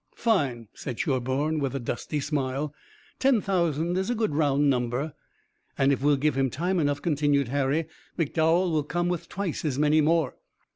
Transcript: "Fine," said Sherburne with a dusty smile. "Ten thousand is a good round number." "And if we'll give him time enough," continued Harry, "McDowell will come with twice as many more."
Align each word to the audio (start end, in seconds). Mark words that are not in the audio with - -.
"Fine," 0.15 0.67
said 0.73 0.99
Sherburne 0.99 1.59
with 1.59 1.75
a 1.75 1.79
dusty 1.79 2.19
smile. 2.19 2.73
"Ten 3.19 3.39
thousand 3.39 3.95
is 3.99 4.09
a 4.09 4.15
good 4.15 4.33
round 4.33 4.67
number." 4.67 5.13
"And 5.77 5.93
if 5.93 6.01
we'll 6.01 6.17
give 6.17 6.35
him 6.35 6.49
time 6.49 6.79
enough," 6.79 7.03
continued 7.03 7.49
Harry, 7.49 7.85
"McDowell 8.17 8.71
will 8.71 8.83
come 8.83 9.09
with 9.09 9.29
twice 9.29 9.63
as 9.63 9.77
many 9.77 10.01
more." 10.01 10.37